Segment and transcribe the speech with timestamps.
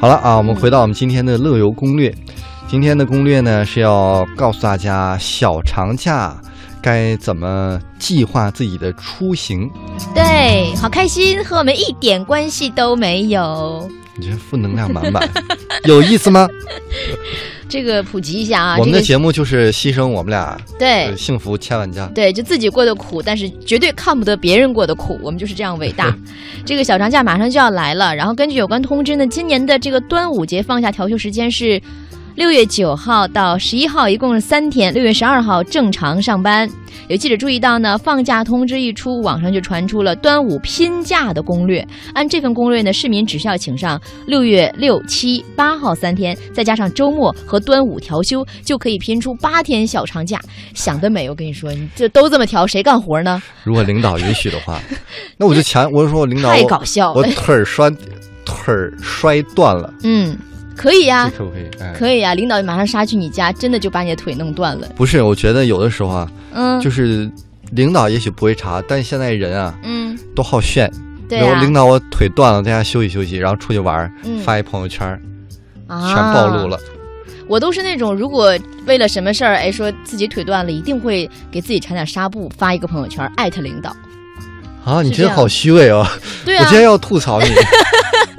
[0.00, 2.14] 好了啊，我们回到我们今天的乐游攻略。
[2.68, 6.36] 今天的攻略呢是要告诉大家小长假
[6.80, 9.68] 该怎么计划自己的出行。
[10.14, 13.90] 对，好开心，和我们一点关系都没有。
[14.14, 15.28] 你这负能量满满，
[15.82, 16.48] 有意思吗？
[17.68, 22.06] 这个普及一下啊，我们的节目就是牺牲我们俩对呃幸福千万家。
[22.14, 26.16] 对，就自己过得苦，但是绝对看不得别人过得苦，我们就是这样伟大。
[26.64, 31.80] 这个小长假马上就要来了，然后根据有关通知呢，今年的这个端午节放假调休时间是
[32.38, 34.94] 六月九号到十一号，一共是三天。
[34.94, 36.70] 六月十二号正常上班。
[37.08, 41.84] 有记者注意到呢，放假通知一出，网上就传出了端午拼假的攻略。
[42.14, 50.40] 按这份攻略呢，市民只需要请上六月六、七、八号三天，再加上周末和端午调休，就可以拼出八天小长假。
[50.74, 51.28] 想得美！
[51.28, 53.42] 我跟你说，你这都这么调，谁干活呢？
[53.64, 54.80] 如果领导允许的话，
[55.36, 57.14] 那我就强，我就说我领导太搞笑了。
[57.14, 57.90] 我腿儿摔
[58.44, 60.38] 腿儿摔断了，嗯，
[60.78, 61.68] 可以呀、这可不可以？
[61.82, 64.88] 哎，可以呀、领导马上杀去你家，真的就把你的腿弄断了。
[64.94, 67.28] 不是，我觉得有的时候啊，嗯，就是
[67.72, 70.90] 领导也许不会查，但现在人啊嗯，都好炫。
[71.28, 74.10] 然后领导我腿断了，在家休息休息，然后出去玩
[74.42, 75.06] 发一朋友圈，
[75.86, 76.78] 啊，全暴露了。
[77.46, 78.56] 我都是那种，如果
[78.86, 83.94] 为了什么事儿，哎，说自己腿断了，一定会给自己缠点纱布，发一个朋友圈，艾特领导。
[84.84, 86.06] 啊，你真好虚伪哦！
[86.46, 87.48] 对啊我今，天要吐槽你。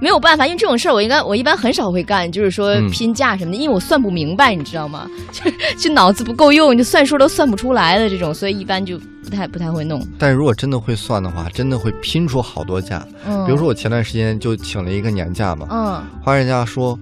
[0.00, 5.08] 没有办法，因为这种事儿我应该我一般很少会干，就是说嗯拼价什么的，因为我算不明白，你知道吗？
[5.32, 10.06] 就就脑子不够用，就算数都算不出来的这种，所以一般就不太不太会弄。
[10.18, 13.06] 但如果真的会算的话，真的会拼出好多价。
[13.26, 16.98] 嗯，比如说我前段时间就请了一个年假嘛，嗯，后来人家说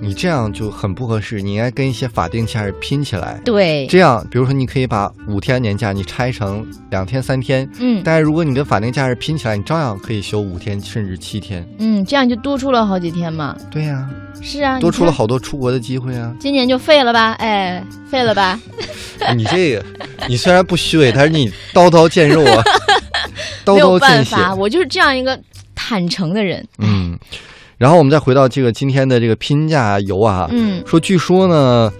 [0.00, 3.40] 你这样就很不合适，你应该跟一些法定假日拼起来。
[3.44, 11.66] 对，这样，比如说你可以把五天年假你拆成两天、三天，嗯但是如果你跟法定假日拼起来，你照样可以休五天甚至七天。
[11.78, 13.56] 嗯，这样就多出了好几天嘛。
[13.70, 14.08] 对呀、
[14.42, 16.34] 是啊，多出了好多出国的机会啊！
[16.38, 17.32] 今年就废了吧？
[17.38, 18.58] 哎，废了吧？
[19.34, 19.84] 你这个，
[20.28, 22.62] 你虽然不虚伪，但是你刀刀见肉啊，
[23.64, 24.36] 刀刀见血。
[24.36, 25.38] 办法，我就是这样一个
[25.74, 26.64] 坦诚的人。
[26.78, 27.18] 嗯，
[27.78, 31.92] 然后我们再回到这个今天的这个拼假游啊，嗯说据说呢，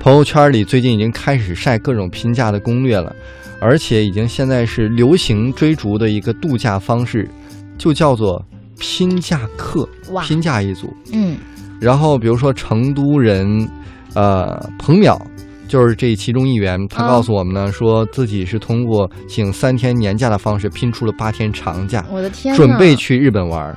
[0.00, 3.14] 朋友圈里最近已经开始晒各种拼假的攻略了，
[3.60, 7.28] 而且已经现在是流行追逐的一个度假方式，
[7.76, 8.42] 就叫做
[8.78, 9.88] 拼假客，
[10.26, 10.92] 拼假一族。
[11.12, 11.36] 嗯
[11.80, 13.68] 然后比如说成都人，
[14.14, 15.20] 呃，彭淼。
[15.68, 23.76] 就是这其中一员，他嗯告诉我们呢，说自己是通过请三天年假的方式拼出了八天长假，我的天，准备去日本玩儿，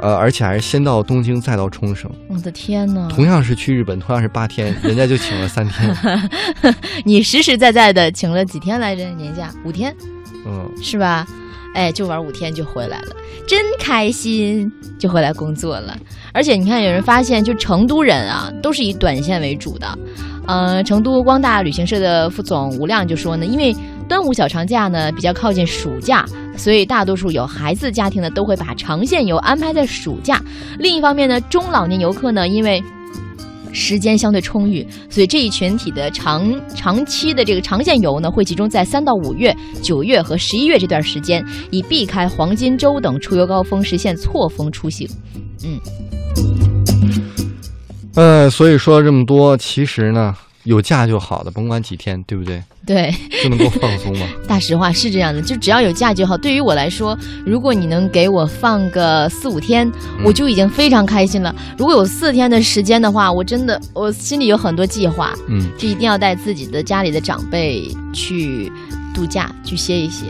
[0.00, 2.10] 呃，而且还是先到东京再到冲绳。
[2.28, 5.96] 我的天呐，同样是去日本，同样是八天，人家就请了三天。
[7.04, 9.04] 你实实在在的请了几天来着？
[9.10, 9.94] 年假五天
[10.46, 11.26] 嗯，是吧？
[11.74, 13.08] 哎，就玩五天就回来了，
[13.46, 15.96] 真开心，就回来工作了。
[16.32, 19.98] 而且你看，有人发现，就成都人啊，都是以短线为主的。
[20.46, 23.76] 呃，成都光大旅行社的副总吴亮就说呢，因为
[24.08, 26.24] 端午小长假呢比较靠近暑假，
[26.56, 30.42] 所以大多数有孩子家庭呢都会把长线游安排在暑假。
[30.78, 32.82] 另一方面呢，中老年游客呢，因为
[33.70, 45.06] 时间相对充裕，所以这一群体的长长期的这个长线游呢，会集中在三到五月、九月和十一月这段时间，以避开黄金周等出游高峰，实现错峰出行。
[45.64, 45.78] 嗯
[48.14, 52.62] 呃，所以说了这么多，其实呢，有假就好了，甭管几天，对不对？
[52.84, 54.26] 对，就能够放松嘛。
[54.46, 56.36] 大实话是这样的，就只要有假就好。
[56.36, 59.90] 对于我来说，如果你能给我放个四五天，
[60.24, 61.54] 我就已经非常开心了。
[61.78, 68.70] 如果有四天的时间的话，我真的我心里有很多计划，嗯，就一定要带自己的家里的长辈去
[69.14, 70.26] 度假，去歇一歇。